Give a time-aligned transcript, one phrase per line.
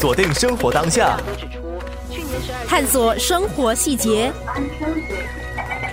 [0.00, 1.18] 锁定生活当下，
[2.68, 4.32] 探索生活细节，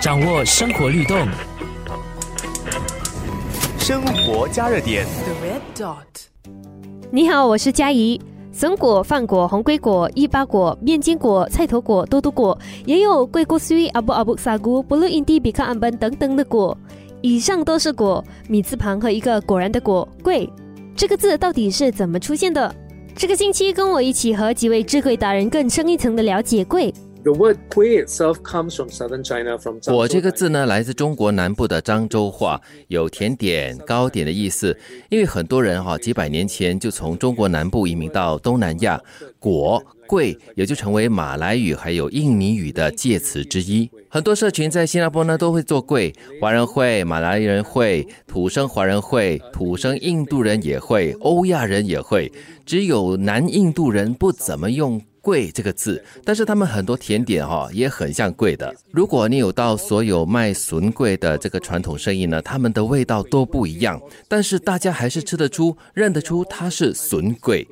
[0.00, 1.26] 掌握生活律动，
[3.76, 5.04] 生活加热点。
[7.10, 8.20] 你好，我是佳怡。
[8.52, 12.56] 笋果、饭果、红龟果、一巴果、面筋果、菜头果、多多果，
[12.86, 16.76] 也有桂果水、阿布阿布萨菇、布鲁印地比克安本等等的果。
[17.20, 20.48] 以上都是果，米字旁和一个果然的果，贵。
[20.94, 22.72] 这个字到底是怎么出现的？
[23.18, 26.94] 这个星期跟我一起和几位智慧达人更深一层的了解贵。
[27.28, 34.74] The word "kui" itself comes from southern China, from 果这个字呢，来自中国南部的漳州话，有甜点、糕点的意思。
[35.10, 38.98] 因为很多人哈几百年前就从中国南部移民到东南亚，
[39.38, 43.90] 果贵也就成为马来语还有印尼语的介词之一。
[44.08, 52.32] 很多社群在新加坡呢都会做贵，华人会、马来人会、土生华人会、土生印度人也会、欧亚人也会，
[52.64, 54.98] 只有南印度人不怎么用。
[55.28, 58.74] 贵这个字，但是他们很多甜点哈也很像贵的。
[58.90, 67.68] 如果你有到所有卖笋贵的这个传统生意呢，他们的味道都不一样，但是大家还是吃得出、认得出它是笋贵。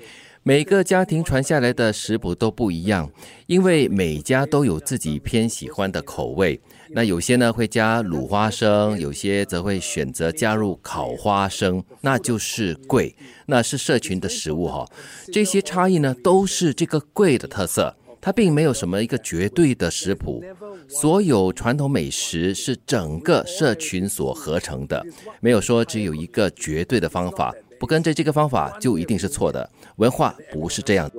[0.46, 3.10] 每个家庭传下来的食谱都不一样，
[3.48, 6.60] 因为每家都有自己偏喜欢的口味。
[6.90, 14.86] 那有些呢会加卤花生，有些则会选择加入烤花生，那就是贵，那是社群的食物哈。
[15.32, 20.44] 这些差异呢都是这个贵的特色，它并没有什么一个绝对的食谱。
[20.86, 25.04] 所有传统美食是整个社群所合成的，
[25.40, 29.68] 没有说只有一个绝对的方法，不跟着这个方法就一定是错的。
[29.96, 31.10] 文化不是这样。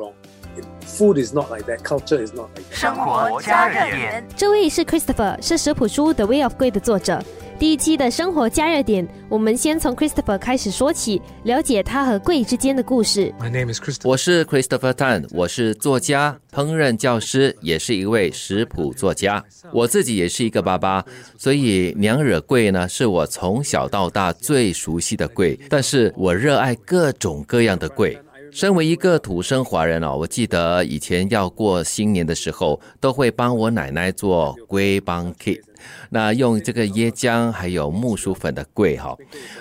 [0.87, 1.83] Food is not like that.
[1.83, 2.79] Culture is not like that.
[2.79, 4.25] 生活加热点。
[4.35, 7.21] 这位是 Christopher，是食谱书《The Way of 贵》的作者。
[7.59, 13.33] 第一期的生活加热点，我们先从 Christopher 开始说起，了解他和贵之间的故事。
[13.39, 14.09] My name is Christopher.
[14.09, 19.43] 我是 Christopher Tan，我是作家、烹饪教师，也是一位食谱作家。
[19.73, 21.03] 我自己也是一个爸爸，
[21.35, 25.59] 所以娘惹贵呢是我从小到大最熟悉的贵。
[25.67, 28.19] 但是我热爱各种各样的贵。
[28.57, 35.61] 身为一个土生华人哦，我记得以前要过新年的时候，都会帮我奶奶做龟帮 kit。
[36.09, 39.15] 那用这个椰浆还有木薯粉的桂哈，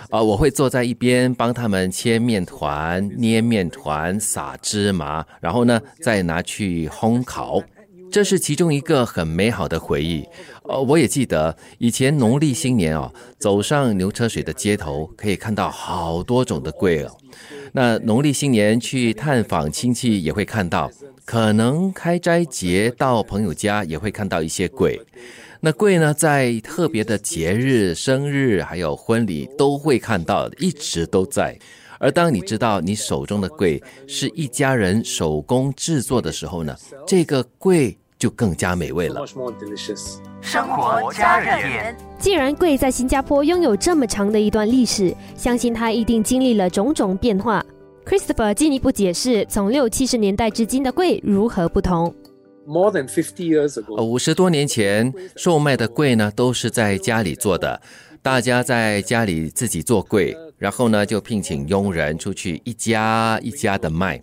[0.08, 7.62] 啊，我会坐在一边帮他们切面团、捏面团、撒芝麻，然后呢再拿去烘烤。
[8.11, 10.25] 这是其中一个很美好的回忆。
[10.65, 17.17] 呃，我也记得以前农历新年哦，走上牛车水的街头，可以看到好多种的桂哦。
[17.72, 20.91] 那农历新年去探访亲戚也会看到，
[21.25, 25.00] 可能开斋节到朋友家也会看到一些桂。
[25.61, 31.59] 那桂呢，在特别的节日、生日还有婚礼都会看到，一直都在。
[31.98, 36.76] 而当你知道你手中的桂是一家人手工制作的时候呢，
[37.06, 39.24] 这个桂就更加美味了。
[40.40, 41.96] 生活加热点。
[42.18, 47.64] 既然贵在新加坡拥有这么长的一段历史，相信它一定经历了种种变化。
[48.06, 52.14] Christopher 进一步解释，从六七十年代至今的贵如何不同。
[52.64, 57.80] More than 50 years 呃，ago, 五十多年前售卖的柜呢，都是在家里做的，
[58.22, 64.21] 大家在家里自己做柜，然后呢就聘请佣人出去一家一家的卖，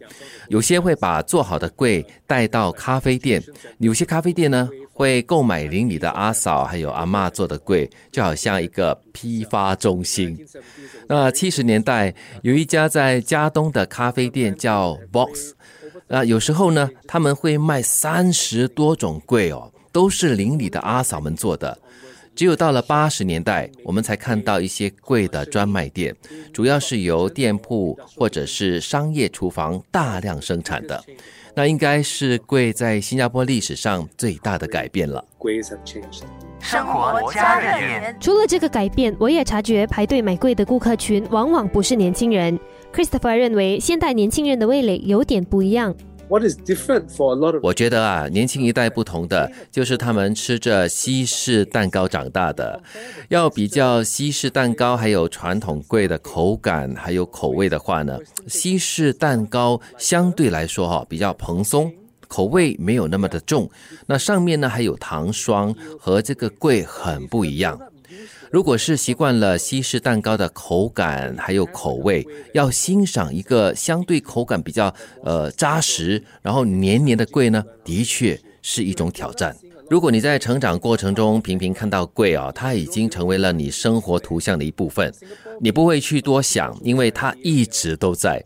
[0.49, 3.43] 有些会把做好的柜带到咖啡店，
[3.79, 10.37] 有些咖啡店呢会购买邻里的阿嫂还有阿嬷做的柜，就好像一个批发中心。
[11.07, 15.53] 那七十年代有一家在加东的咖啡店叫 Box。
[16.07, 21.77] 那有时候呢，他们会卖三十多种柜哦，都是邻里的阿嫂们做的。
[22.35, 26.15] 只有到了八十年代，我们才看到一些贵的专卖店，
[26.51, 31.03] 主要是由店铺或者是商业厨房大量生产的。
[31.55, 35.23] 那应该是贵在新加坡历史上最大的改变了。
[36.59, 38.17] 生活加热点。
[38.19, 42.59] 除了这个改变，我也察觉排队买贵的顾客群往往不是年轻人。
[42.91, 45.93] Christopher 认为，现代年轻人的味蕾有点不一样。
[46.29, 52.81] What is different for a lot of 我觉得啊，年轻一代不同的就是他们吃着西式蛋糕长大的。
[53.29, 58.17] 要比较西式蛋糕还有传统柜的口感还有口味的话呢，
[58.47, 61.91] 西式蛋糕相对来说哈、比较蓬松。
[62.27, 63.69] 口味没有那么的重，
[64.07, 67.79] 那上面呢还有糖霜，和这个柜很不一样。
[68.53, 72.23] 如果是习惯了西式蛋糕的口感还有口味，
[72.53, 79.57] 要欣赏一个相对口感比较呃扎实，然后黏黏的贵呢，的确是一种挑战。
[79.93, 85.13] 如果你在成长过程中频频看到贵啊，它已经成为了你生活图像的一部分，
[85.61, 88.43] 你不会去多想，因为它一直都在。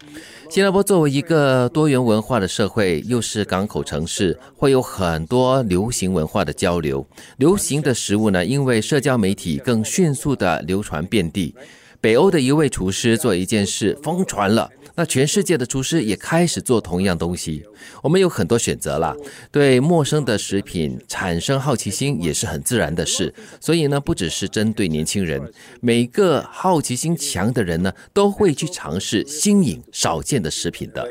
[0.49, 7.07] 新加坡作为一个多元文化的社会，又是港口城市，会有很多流行文化的交流。
[7.37, 11.55] 流行的食物呢，因为社交媒体更迅速的流传遍地。
[11.99, 17.63] 北欧的一位厨师做一件事疯传了，那全世界的厨师也开始做同样东西。
[18.03, 19.15] 我们有很多选择了，
[19.51, 23.33] 对陌生的食品产生好奇心也是很自然的事。
[23.59, 25.41] 所以呢，不只是针对年轻人，
[25.81, 31.07] 每个好奇心强的人呢，都会去尝试新颖、少见的食品的。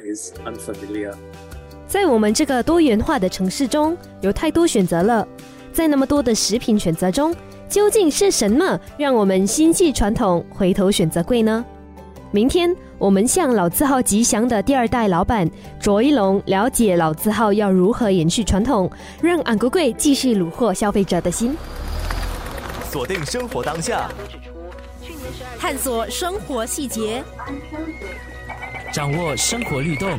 [1.89, 5.27] 在我们这个多元化的城市中，有太多选择了。
[5.73, 7.35] 在那么多的食品选择中，
[7.69, 11.65] 究竟是什么让我们心系传统，回头选择贵呢？
[12.31, 15.49] 明天我们向老字号吉祥的第二代老板
[15.81, 18.91] 卓一龙了解老字号要如何延续传统，
[19.21, 21.57] 让俺国贵继续虏获消费者的心。
[22.91, 24.11] 锁定生活当下，
[25.59, 27.23] 探索生活细节，
[28.93, 30.19] 掌握生活律动。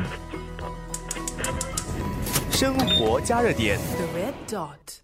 [2.52, 3.78] 生活加热点。
[3.78, 4.98] The red dot.